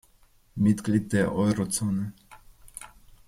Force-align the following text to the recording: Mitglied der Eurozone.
Mitglied 0.55 1.13
der 1.13 1.31
Eurozone. 1.31 2.13